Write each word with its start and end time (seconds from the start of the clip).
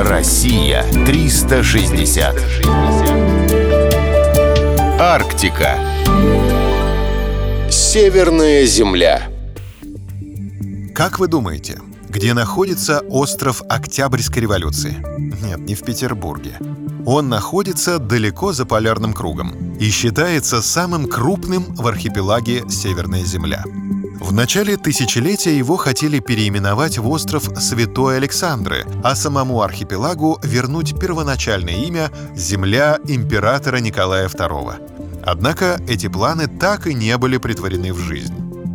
Россия 0.00 0.84
360. 1.06 2.36
Арктика. 5.00 5.74
Северная 7.68 8.64
земля. 8.66 9.28
Как 10.94 11.18
вы 11.18 11.26
думаете, 11.26 11.80
где 12.08 12.32
находится 12.32 13.00
остров 13.08 13.60
Октябрьской 13.68 14.42
революции? 14.42 15.04
Нет, 15.42 15.58
не 15.58 15.74
в 15.74 15.82
Петербурге. 15.82 16.52
Он 17.04 17.28
находится 17.28 17.98
далеко 17.98 18.52
за 18.52 18.66
полярным 18.66 19.12
кругом 19.12 19.74
и 19.80 19.90
считается 19.90 20.62
самым 20.62 21.08
крупным 21.08 21.74
в 21.74 21.84
архипелаге 21.88 22.62
Северная 22.70 23.24
Земля. 23.24 23.64
В 24.20 24.32
начале 24.32 24.76
тысячелетия 24.76 25.56
его 25.56 25.76
хотели 25.76 26.18
переименовать 26.18 26.98
в 26.98 27.08
остров 27.08 27.44
Святой 27.60 28.16
Александры, 28.16 28.84
а 29.04 29.14
самому 29.14 29.62
архипелагу 29.62 30.40
вернуть 30.42 30.98
первоначальное 30.98 31.74
имя 31.74 32.10
«Земля 32.34 32.98
императора 33.06 33.76
Николая 33.78 34.28
II». 34.28 35.22
Однако 35.24 35.80
эти 35.88 36.08
планы 36.08 36.48
так 36.48 36.86
и 36.86 36.94
не 36.94 37.16
были 37.16 37.36
притворены 37.36 37.92
в 37.92 37.98
жизнь. 37.98 38.34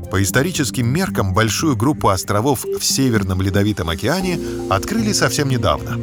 По 0.09 0.21
историческим 0.21 0.87
меркам 0.87 1.33
большую 1.33 1.75
группу 1.75 2.07
островов 2.07 2.63
в 2.63 2.83
Северном 2.83 3.41
Ледовитом 3.41 3.89
океане 3.89 4.39
открыли 4.69 5.11
совсем 5.11 5.49
недавно. 5.49 5.99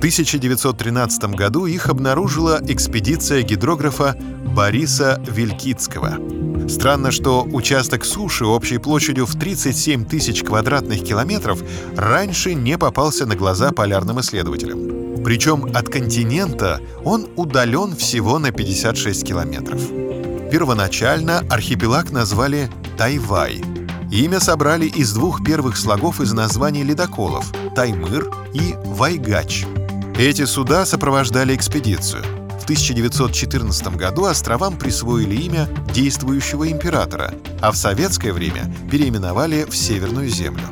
В 0.00 0.02
1913 0.02 1.24
году 1.34 1.66
их 1.66 1.88
обнаружила 1.88 2.58
экспедиция 2.66 3.42
гидрографа 3.42 4.16
Бориса 4.54 5.22
Вилькицкого– 5.28 6.16
Странно, 6.70 7.10
что 7.10 7.42
участок 7.52 8.04
суши 8.04 8.46
общей 8.46 8.78
площадью 8.78 9.26
в 9.26 9.36
37 9.36 10.04
тысяч 10.04 10.44
квадратных 10.44 11.02
километров 11.02 11.62
раньше 11.96 12.54
не 12.54 12.78
попался 12.78 13.26
на 13.26 13.34
глаза 13.34 13.72
полярным 13.72 14.20
исследователям. 14.20 15.24
Причем 15.24 15.64
от 15.74 15.88
континента 15.88 16.80
он 17.04 17.28
удален 17.34 17.96
всего 17.96 18.38
на 18.38 18.52
56 18.52 19.26
километров. 19.26 19.80
Первоначально 20.52 21.40
архипелаг 21.50 22.12
назвали 22.12 22.70
Тайвай. 22.96 23.62
Имя 24.12 24.38
собрали 24.38 24.86
из 24.86 25.12
двух 25.12 25.44
первых 25.44 25.76
слогов 25.76 26.20
из 26.20 26.32
названий 26.32 26.84
ледоколов– 26.84 27.52
Таймыр 27.74 28.30
и 28.54 28.74
Вайгач. 28.84 29.66
Эти 30.20 30.44
суда 30.44 30.84
сопровождали 30.84 31.56
экспедицию– 31.56 32.22
1914 32.70 33.96
году 33.96 34.26
островам 34.26 34.78
присвоили 34.78 35.34
имя 35.34 35.68
действующего 35.92 36.70
императора, 36.70 37.34
а 37.60 37.72
в 37.72 37.76
советское 37.76 38.32
время 38.32 38.72
переименовали 38.88 39.64
в 39.64 39.76
Северную 39.76 40.28
землю. 40.28 40.62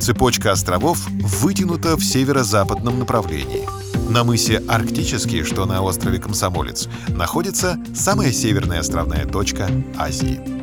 Цепочка 0.00 0.52
островов 0.52 1.06
вытянута 1.10 1.96
в 1.96 2.02
северо-западном 2.02 2.98
направлении. 2.98 3.68
На 4.08 4.24
мысе 4.24 4.62
Арктический, 4.66 5.44
что 5.44 5.66
на 5.66 5.82
острове 5.82 6.18
Комсомолец, 6.18 6.88
находится 7.08 7.76
самая 7.94 8.32
северная 8.32 8.80
островная 8.80 9.26
точка 9.26 9.68
Азии. 9.98 10.55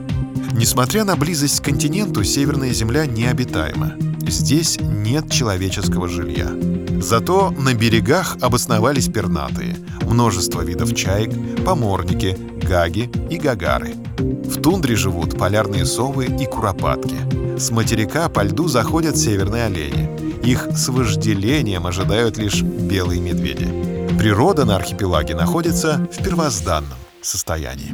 Несмотря 0.52 1.03
на 1.05 1.16
близость 1.16 1.61
к 1.61 1.66
континенту, 1.66 2.23
Северная 2.23 2.73
Земля 2.73 3.05
необитаема. 3.05 3.94
Здесь 4.27 4.77
нет 4.80 5.31
человеческого 5.31 6.08
жилья. 6.08 6.52
Зато 7.02 7.52
на 7.52 7.73
берегах 7.73 8.38
обосновались 8.41 9.08
пернатые, 9.08 9.77
множество 10.03 10.61
видов 10.61 10.95
чаек, 10.95 11.31
поморники, 11.66 12.38
гаги 12.61 13.09
и 13.30 13.38
гагары. 13.38 13.94
В 14.17 14.61
тундре 14.61 14.95
живут 14.95 15.38
полярные 15.38 15.85
совы 15.85 16.25
и 16.25 16.45
куропатки. 16.45 17.16
С 17.57 17.72
материка 17.72 18.30
по 18.30 18.44
льду 18.44 18.67
заходят 18.67 19.17
северные 19.17 19.66
олени. 19.66 20.09
Их 20.44 20.67
с 20.75 20.89
вожделением 20.89 21.88
ожидают 21.88 22.38
лишь 22.38 22.61
белые 22.61 23.22
медведи. 23.22 23.67
Природа 24.17 24.66
на 24.66 24.75
архипелаге 24.75 25.35
находится 25.35 26.07
в 26.11 26.23
первозданном 26.23 26.97
состоянии. 27.22 27.94